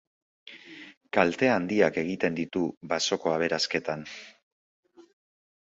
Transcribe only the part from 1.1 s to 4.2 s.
Kalte handiak egiten ditu basoko aberasketan.